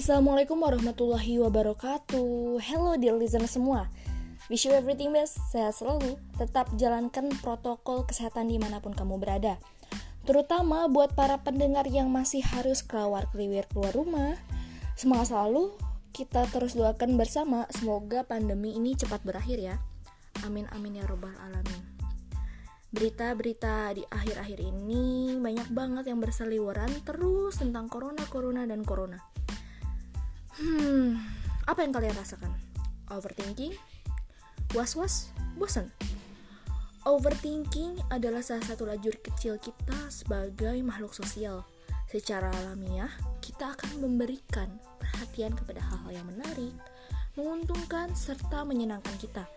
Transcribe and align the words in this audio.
Assalamualaikum 0.00 0.64
warahmatullahi 0.64 1.44
wabarakatuh. 1.44 2.56
Hello 2.64 2.96
dear 2.96 3.20
listener 3.20 3.44
semua. 3.44 3.92
Wish 4.48 4.64
you 4.64 4.72
everything 4.72 5.12
best, 5.12 5.36
sehat 5.52 5.76
selalu. 5.76 6.16
Tetap 6.40 6.72
jalankan 6.80 7.28
protokol 7.44 8.08
kesehatan 8.08 8.48
di 8.48 8.56
mana 8.56 8.80
pun 8.80 8.96
kamu 8.96 9.20
berada. 9.20 9.60
Terutama 10.24 10.88
buat 10.88 11.12
para 11.12 11.44
pendengar 11.44 11.84
yang 11.84 12.08
masih 12.08 12.40
harus 12.40 12.80
keluar 12.80 13.28
keliwir 13.28 13.68
keluar 13.68 13.92
rumah. 13.92 14.40
Semangat 14.96 15.36
selalu, 15.36 15.76
kita 16.16 16.48
terus 16.48 16.72
doakan 16.72 17.20
bersama. 17.20 17.68
Semoga 17.68 18.24
pandemi 18.24 18.80
ini 18.80 18.96
cepat 18.96 19.20
berakhir 19.20 19.60
ya. 19.60 19.76
Amin 20.48 20.64
amin 20.72 20.96
ya 20.96 21.04
robbal 21.04 21.36
alamin. 21.44 21.76
Berita-berita 22.88 23.92
di 23.92 24.08
akhir-akhir 24.08 24.64
ini 24.64 25.36
banyak 25.36 25.68
banget 25.76 26.08
yang 26.08 26.24
berseliweran 26.24 26.88
terus 27.04 27.60
tentang 27.60 27.92
corona, 27.92 28.24
corona, 28.32 28.64
dan 28.64 28.80
corona 28.80 29.20
Hmm, 30.60 31.16
apa 31.64 31.80
yang 31.80 31.96
kalian 31.96 32.12
rasakan? 32.20 32.52
Overthinking? 33.08 33.72
Was-was? 34.76 35.32
Bosan? 35.56 35.88
Overthinking 37.08 37.96
adalah 38.12 38.44
salah 38.44 38.68
satu 38.68 38.84
lajur 38.84 39.16
kecil 39.24 39.56
kita 39.56 39.96
sebagai 40.12 40.76
makhluk 40.84 41.16
sosial. 41.16 41.64
Secara 42.12 42.52
alamiah, 42.60 43.08
kita 43.40 43.72
akan 43.72 44.04
memberikan 44.04 44.68
perhatian 45.00 45.56
kepada 45.56 45.80
hal-hal 45.80 46.20
yang 46.20 46.26
menarik, 46.28 46.76
menguntungkan, 47.40 48.12
serta 48.12 48.60
menyenangkan 48.68 49.16
kita. 49.16 49.48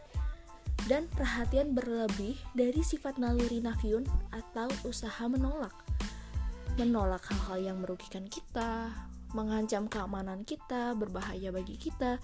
Dan 0.87 1.11
perhatian 1.11 1.75
berlebih 1.75 2.39
dari 2.55 2.79
sifat 2.79 3.19
naluri 3.19 3.59
nafyun 3.59 4.07
atau 4.31 4.71
usaha 4.87 5.27
menolak. 5.27 5.75
Menolak 6.79 7.27
hal-hal 7.27 7.75
yang 7.75 7.77
merugikan 7.83 8.23
kita, 8.31 8.87
mengancam 9.33 9.89
keamanan 9.89 10.45
kita, 10.45 10.93
berbahaya 10.97 11.49
bagi 11.49 11.75
kita. 11.77 12.21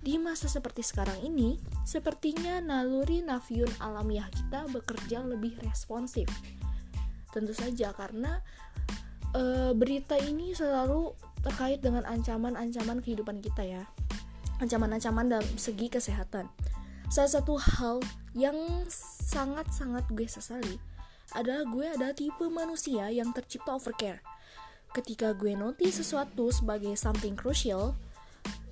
Di 0.00 0.20
masa 0.20 0.48
seperti 0.48 0.84
sekarang 0.84 1.20
ini, 1.24 1.56
sepertinya 1.84 2.60
naluri 2.60 3.24
nafyun 3.24 3.68
alamiah 3.80 4.28
kita 4.32 4.68
bekerja 4.68 5.24
lebih 5.24 5.56
responsif. 5.64 6.28
Tentu 7.32 7.52
saja 7.52 7.92
karena 7.92 8.40
e, 9.32 9.72
berita 9.72 10.16
ini 10.16 10.52
selalu 10.56 11.12
terkait 11.44 11.80
dengan 11.84 12.04
ancaman-ancaman 12.08 13.00
kehidupan 13.00 13.40
kita 13.44 13.62
ya. 13.64 13.84
Ancaman-ancaman 14.60 15.32
dalam 15.32 15.48
segi 15.60 15.92
kesehatan. 15.92 16.48
Salah 17.12 17.32
satu 17.38 17.54
hal 17.60 18.02
yang 18.34 18.56
sangat-sangat 19.22 20.08
gue 20.12 20.26
sesali 20.26 20.76
adalah 21.34 21.66
gue 21.66 21.86
ada 21.86 22.14
tipe 22.14 22.46
manusia 22.48 23.10
yang 23.10 23.34
tercipta 23.34 23.74
overcare 23.74 24.35
ketika 24.96 25.36
gue 25.36 25.52
notice 25.52 26.00
sesuatu 26.00 26.48
sebagai 26.48 26.96
something 26.96 27.36
crucial 27.36 27.92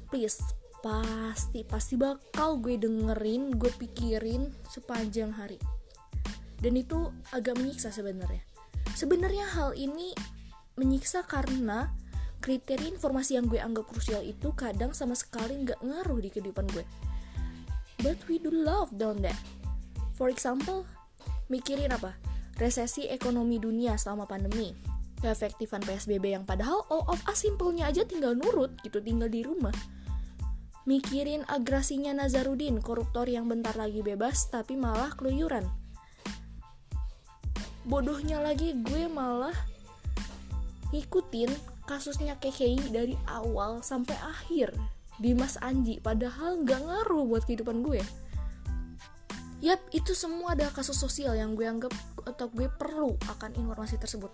please 0.09 0.41
pasti 0.81 1.65
pasti 1.69 2.01
bakal 2.01 2.57
gue 2.61 2.81
dengerin 2.81 3.57
gue 3.57 3.73
pikirin 3.77 4.49
sepanjang 4.69 5.33
hari. 5.33 5.61
Dan 6.61 6.81
itu 6.81 7.13
agak 7.33 7.61
menyiksa 7.61 7.93
sebenarnya. 7.93 8.41
Sebenarnya 8.97 9.49
hal 9.53 9.77
ini 9.77 10.17
menyiksa 10.81 11.25
karena 11.25 11.93
kriteria 12.41 12.97
informasi 12.97 13.41
yang 13.41 13.49
gue 13.49 13.61
anggap 13.61 13.89
krusial 13.89 14.21
itu 14.21 14.53
kadang 14.53 14.93
sama 14.93 15.17
sekali 15.17 15.61
nggak 15.65 15.81
ngaruh 15.81 16.21
di 16.21 16.29
kehidupan 16.33 16.69
gue. 16.73 16.85
But 18.01 18.21
we 18.29 18.41
do 18.41 18.53
love 18.53 18.93
don't 18.97 19.25
that 19.25 19.37
for 20.17 20.29
example 20.29 20.85
mikirin 21.49 21.93
apa? 21.93 22.17
Resesi 22.61 23.09
ekonomi 23.09 23.57
dunia 23.57 23.97
selama 23.97 24.29
pandemi 24.29 24.94
keefektifan 25.25 25.81
PSBB 25.81 26.37
yang 26.37 26.45
padahal 26.45 26.85
all 26.93 27.09
of 27.09 27.17
us 27.25 27.41
simpelnya 27.41 27.89
aja 27.89 28.05
tinggal 28.05 28.37
nurut 28.37 28.77
gitu, 28.85 29.01
tinggal 29.01 29.33
di 29.33 29.41
rumah. 29.41 29.73
Mikirin 30.85 31.49
agresinya 31.49 32.13
Nazarudin, 32.13 32.85
koruptor 32.85 33.25
yang 33.25 33.49
bentar 33.49 33.73
lagi 33.73 34.05
bebas 34.05 34.53
tapi 34.53 34.77
malah 34.77 35.17
keluyuran. 35.17 35.65
Bodohnya 37.89 38.45
lagi 38.45 38.77
gue 38.77 39.09
malah 39.09 39.57
ngikutin 40.93 41.49
kasusnya 41.89 42.37
KKI 42.37 42.93
dari 42.93 43.17
awal 43.29 43.81
sampai 43.81 44.17
akhir 44.21 44.77
di 45.17 45.33
Mas 45.33 45.57
Anji 45.65 46.05
padahal 46.05 46.65
nggak 46.69 46.81
ngaruh 46.85 47.25
buat 47.33 47.49
kehidupan 47.49 47.81
gue. 47.81 48.05
Yap, 49.65 49.81
itu 49.97 50.13
semua 50.13 50.53
ada 50.53 50.69
kasus 50.69 51.01
sosial 51.01 51.33
yang 51.41 51.57
gue 51.57 51.65
anggap 51.65 51.89
atau 52.29 52.53
gue 52.53 52.69
perlu 52.69 53.17
akan 53.25 53.57
informasi 53.57 53.97
tersebut. 53.97 54.29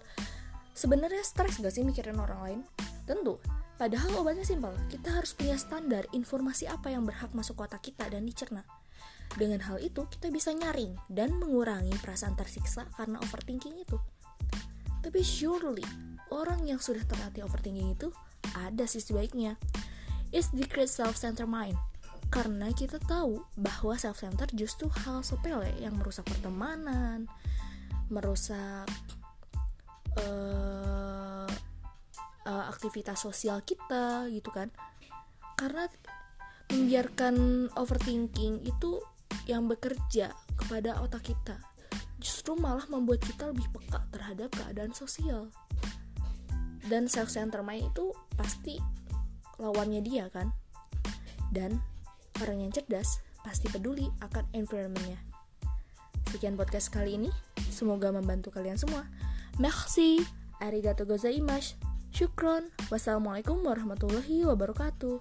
Sebenarnya 0.72 1.22
stres 1.26 1.58
gak 1.58 1.74
sih 1.74 1.84
mikirin 1.84 2.18
orang 2.18 2.40
lain? 2.40 2.60
Tentu. 3.04 3.36
Padahal 3.80 4.12
obatnya 4.20 4.44
simpel. 4.44 4.76
Kita 4.92 5.08
harus 5.16 5.32
punya 5.32 5.56
standar 5.56 6.04
informasi 6.12 6.68
apa 6.68 6.92
yang 6.92 7.08
berhak 7.08 7.32
masuk 7.32 7.64
otak 7.64 7.80
kita 7.80 8.06
dan 8.12 8.28
dicerna. 8.28 8.62
Dengan 9.40 9.62
hal 9.64 9.80
itu, 9.80 10.04
kita 10.10 10.28
bisa 10.28 10.50
nyaring 10.52 10.98
dan 11.08 11.32
mengurangi 11.38 11.94
perasaan 12.02 12.36
tersiksa 12.36 12.84
karena 12.98 13.16
overthinking 13.24 13.78
itu. 13.80 13.96
Tapi 15.00 15.24
surely, 15.24 15.86
orang 16.28 16.68
yang 16.68 16.76
sudah 16.76 17.00
terlatih 17.08 17.48
overthinking 17.48 17.96
itu 17.96 18.12
ada 18.52 18.84
sisi 18.84 19.16
baiknya. 19.16 19.56
It's 20.28 20.52
decrease 20.52 20.98
self-centered 21.00 21.48
mind. 21.48 21.78
Karena 22.30 22.70
kita 22.70 23.02
tahu 23.02 23.42
bahwa 23.58 23.98
self-centered 23.98 24.54
justru 24.54 24.86
hal 25.02 25.26
sepele 25.26 25.72
yang 25.82 25.98
merusak 25.98 26.28
pertemanan, 26.28 27.26
merusak 28.06 28.86
uh, 30.18 31.46
uh, 32.46 32.64
aktivitas 32.72 33.22
sosial 33.22 33.62
kita 33.62 34.26
gitu 34.32 34.50
kan. 34.50 34.72
Karena 35.54 35.86
membiarkan 36.70 37.68
overthinking 37.74 38.62
itu 38.66 39.02
yang 39.46 39.66
bekerja 39.66 40.30
kepada 40.54 41.02
otak 41.02 41.34
kita 41.34 41.58
justru 42.20 42.52
malah 42.54 42.84
membuat 42.92 43.24
kita 43.24 43.48
lebih 43.48 43.66
peka 43.72 44.04
terhadap 44.12 44.52
keadaan 44.52 44.92
sosial. 44.92 45.48
Dan 46.84 47.08
self 47.08 47.32
center 47.32 47.64
mind 47.64 47.90
itu 47.92 48.12
pasti 48.36 48.76
lawannya 49.56 50.04
dia 50.04 50.28
kan. 50.28 50.52
Dan 51.48 51.80
orang 52.44 52.68
yang 52.68 52.72
cerdas 52.72 53.24
pasti 53.40 53.72
peduli 53.72 54.06
akan 54.20 54.44
environmentnya. 54.52 55.18
Sekian 56.28 56.54
podcast 56.54 56.92
kali 56.92 57.16
ini. 57.16 57.32
Semoga 57.72 58.12
membantu 58.12 58.52
kalian 58.52 58.76
semua 58.76 59.08
Merci, 59.60 60.24
arigato 60.56 61.04
gozaimasu, 61.04 61.76
syukron, 62.16 62.72
wassalamualaikum 62.88 63.60
warahmatullahi 63.60 64.48
wabarakatuh. 64.48 65.20